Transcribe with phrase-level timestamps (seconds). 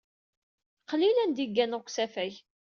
[0.89, 2.33] Qlil anda i gganeɣ deg usafag.